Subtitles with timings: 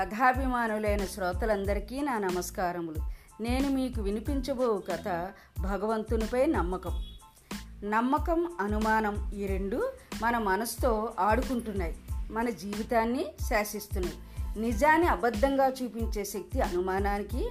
[0.00, 2.96] కథాభిమానులైన శ్రోతలందరికీ నా నమస్కారములు.
[3.42, 5.30] నేను మీకు వినిపించబో కథ
[5.60, 7.04] భగవంతునిపై నమ్మకం.
[7.84, 11.96] నమ్మకం అనుమానం ఈ రెండు మన మనసుతో ఆడుకుంటున్నాయి
[12.30, 14.16] మన జీవితాన్ని శాసిస్తున్నాయి.
[14.60, 17.50] నిజాన్ని అబద్ధంగా చూపించే శక్తి అనుమానానికి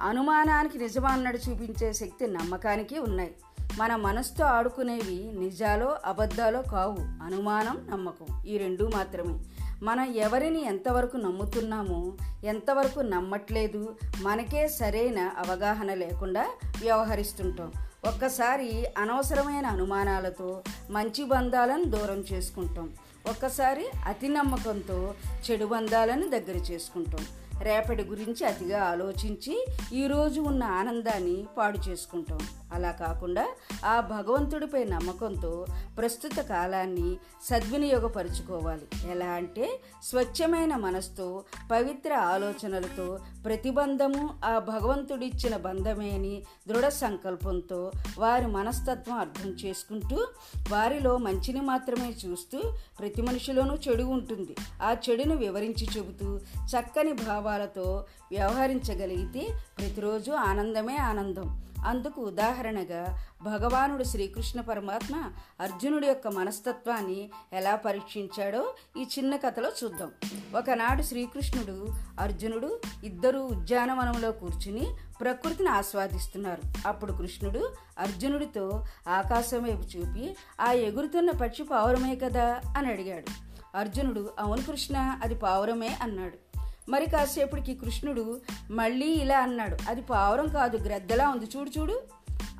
[0.00, 3.34] అనుమానానికి నిజమన్నట్టు చూపించే శక్తి నమ్మకానికి ఉన్నాయి.
[3.78, 6.96] మన మనసుతో ఆడుకునేవి నిజాలో అబద్ధాలో కావు.
[7.00, 9.38] అనుమానం నమ్మకం ఈ రెండు మాత్రమే.
[9.82, 12.12] మనం ఎవరిని ఎంతవరకు నమ్ముతున్నామో
[12.44, 16.50] ఎంతవరకు నమ్మట్లేదు మనకే సరైన అవగాహన లేకుండా
[16.80, 17.72] వ్యవహరిస్తుంటాం.
[18.06, 22.90] ఒక్కసారి అనవసరమైన అనుమానాలతో మంచి బంధాలను దూరం చేసుకుంటాం.
[23.30, 25.14] ఒక్కసారి అతి నమ్మకంతో
[25.50, 27.26] చెడు బంధాలను దగ్గర చేసుకుంటాం.
[27.62, 32.38] రేపటి గురించి అతిగా ఆలోచించి ఈరోజు ఉన్న ఆనందాన్ని పాడు చేసుకుంటాం.
[32.72, 33.48] అలా కాకుండా
[33.84, 35.66] ఆ భగవంతుడిపై నమ్మకంతో
[35.98, 39.10] ప్రస్తుత కాలాన్ని సద్వినియోగపరుచుకోవాలి.
[39.10, 49.18] ఎలా అంటే స్వచ్ఛమైన మనస్తో పవిత్ర ఆలోచనలతో ప్రతిబంధము ఆ భగవంతుడిచ్చిన బంధమే అని దృఢ సంకల్పంతో వారి మనస్తత్వం
[49.18, 50.26] అర్థం చేసుకుంటూ
[50.70, 52.62] వారిలో మంచిని మాత్రమే చూస్తూ
[52.98, 54.56] ప్రతి మనిషిలోనూ చెడు ఉంటుంది.
[54.82, 57.12] ఆ చెడును వివరించి చెబుతూ చక్కని
[57.44, 61.62] మనోభావాలతో వ్యవహరించగలిగితే ప్రతిరోజు ఆనందమే ఆనందం.
[61.86, 70.10] అందుకు ఉదాహరణగా భగవానుడు శ్రీకృష్ణ పరమాత్మ అర్జునుడి యొక్క మనస్తత్వాన్ని ఎలా పరీక్షించాడో ఈ చిన్న కథలో చూద్దాం.
[70.56, 71.88] ఒకనాడు శ్రీకృష్ణుడు
[72.20, 76.62] అర్జునుడు ఇద్దరు ఉద్యానవనంలో కూర్చుని ప్రకృతిని ఆస్వాదిస్తున్నారు.
[76.86, 82.60] అప్పుడు కృష్ణుడు అర్జునుడితో ఆకాశం వైపు చూపి ఆ ఎగురుతున్న పక్షి పావురమే కదా?
[82.76, 83.54] అని అడిగాడు.
[83.76, 86.53] అర్జునుడు అవును కృష్ణ అది పావురమే అన్నాడు.
[86.88, 88.40] మరి కాసేపటికి కృష్ణుడు
[88.70, 89.76] మళ్ళీ ఇలా అన్నాడు.
[89.88, 91.46] అది పావురం కాదు గ్రద్దలా ఉంది.
[91.56, 92.02] చూడు చూడు.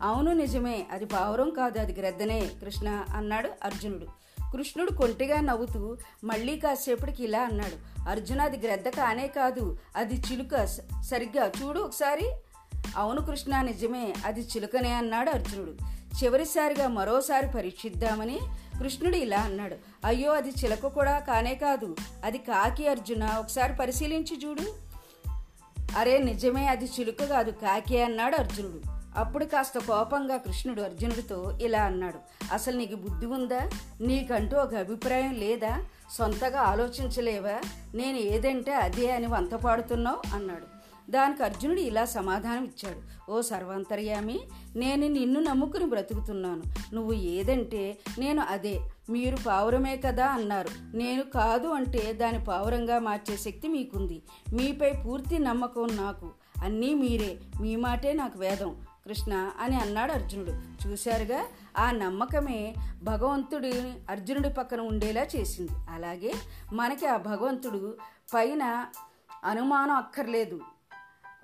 [0.03, 0.87] అవును నిజమే.
[0.93, 4.07] అది పావురం కాదు అది గ్రద్దనే కృష్ణ అన్నాడు అర్జునుడు.
[4.53, 8.09] కృష్ణుడు కొంటిగా నవ్వుతూ మళ్ళీ కాసేపటికి ఇలా అన్నాడు.
[8.09, 10.65] అర్జున అది గ్రద్ద కానే కాదు అది చిలుక
[11.01, 12.31] సరిగ్గా చూడు ఒకసారి.
[12.97, 14.15] అవును కృష్ణ నిజమే.
[14.25, 15.73] అది చిలుకనే అన్నాడు అర్జునుడు.
[16.25, 18.41] చివరిసారిగా మరోసారి పరీక్షిద్దామని
[18.79, 19.77] కృష్ణుడు ఇలా అన్నాడు.
[20.05, 21.97] అయ్యో అది చిలక కూడా కానే కాదు.
[22.25, 23.25] అది కాకి అర్జున.
[23.25, 24.85] ఒకసారి పరిశీలించి చూడు.
[25.99, 28.81] అరే నిజమే అది చిలుక కాదు కాకి అన్నాడు అర్జునుడు.
[29.17, 32.19] అప్పుడు కాస్త కోపంగా కృష్ణుడు అర్జునుడితో ఇలా అన్నాడు.
[32.53, 33.71] అసలు నీకు బుద్ధి ఉందా?
[34.01, 35.87] నీకంటూ ఒక అభిప్రాయం లేదా?
[36.19, 37.61] సొంతగా ఆలోచించలేవా?
[37.95, 40.75] నేను ఏదంటే అదే అని వంత పాడుతున్నావు అన్నాడు.
[41.11, 43.31] దానికి అర్జునుడు ఇలా సమాధానం ఇచ్చాడు.
[43.31, 44.41] ఓ సర్వాంతర్యామి
[44.77, 46.63] నేను నిన్ను నమ్ముకుని బ్రతుకుతున్నాను.
[46.95, 48.81] నువ్వు ఏదంటే నేను అదే.
[49.11, 50.97] మీరు పావురమే కదా అన్నారు.
[50.97, 54.23] నేను కాదు అంటే దాని పావురంగా మార్చే శక్తి మీకుంది.
[54.53, 56.31] మీపై పూర్తి నమ్మకం నాకు.
[56.65, 57.39] అన్నీ మీరే.
[57.61, 58.87] మీ మాటే నాకు వేదం.
[59.07, 60.53] కృష్ణ అని అన్నాడు అర్జునుడు.
[60.89, 61.45] చూశారుగా
[61.79, 63.73] ఆ నమ్మకమే భగవంతుడి
[64.11, 65.73] అర్జునుడి పక్కన ఉండేలా చేసింది.
[65.91, 66.33] అలాగే
[66.73, 67.97] మనకి ఆ భగవంతుడు
[68.35, 68.87] పైన
[69.45, 70.61] అనుమానం అక్కర్లేదు.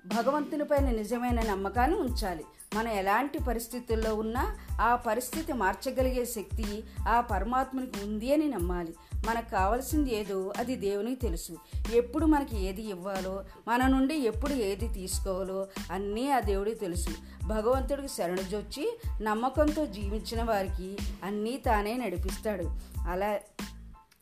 [0.05, 2.43] భగవంతునిపైన నిజమైన నమ్మకాన్ని ఉంచాలి.
[2.75, 8.95] మనం ఎలాంటి పరిస్థితుల్లో ఉన్నా ఆ పరిస్థితి మార్చగలిగే శక్తి ఆ పరమాత్మనికి ఉంది అని నమ్మాలి.
[9.25, 11.57] మనకు కావాల్సింది ఏదో అది దేవునికి తెలుసు.
[11.93, 17.09] ఎప్పుడు మనకి ఏది ఇవ్వాలో మన నుండి ఎప్పుడు ఏది తీసుకోవాలో అన్నీ ఆ దేవుడికి తెలుసు.
[17.45, 22.71] భగవంతుడికి శరణుజొచ్చి నమ్మకంతో జీవించిన వారికి అన్నీ తానే నడిపిస్తాడు.
[23.09, 23.39] అలా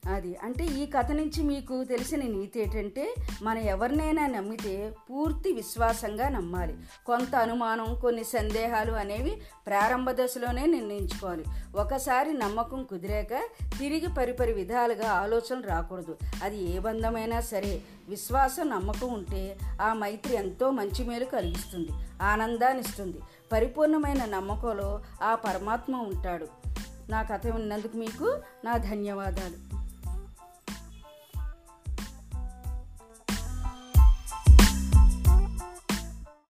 [0.07, 0.37] అది.
[0.43, 6.77] అంటే ఈ కథ నుంచి మీకు తెలిసిన నీతి ఏంటంటే మనం ఎవరినైనా నమ్మితే పూర్తి విశ్వాసంగా నమ్మాలి.
[7.05, 11.45] కొంత అనుమానం కొన్ని సందేహాలు అనేవి ప్రారంభ దశలోనే నిర్ణయించుకోవాలి.
[11.75, 13.39] ఒకసారి నమ్మకం కుదిరాక
[13.79, 16.17] తిరిగి పరిపరి విధాలుగా ఆలోచనలు రాకూడదు.
[16.43, 21.89] అది ఏ బంధమైనా సరే విశ్వాసం నమ్మకం ఉంటే ఆ మైత్రి ఎంతో మంచి మేలు కలిగిస్తుంది
[22.21, 23.17] ఆనందాన్ని ఇస్తుంది.
[23.51, 26.47] పరిపూర్ణమైన నమ్మకంలో ఆ పరమాత్మ ఉంటాడు.
[27.09, 29.79] నా కథ విన్నందుకు మీకు నా ధన్యవాదాలు.